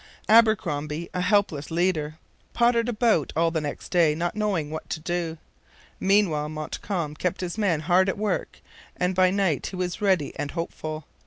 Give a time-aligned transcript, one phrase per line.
[0.27, 2.17] Abercromby, a helpless leader,
[2.53, 5.37] pottered about all the next day, not knowing what to do.
[5.99, 8.61] Meanwhile Montcalm kept his men hard at work,
[8.97, 11.05] and by night he was ready and hopeful.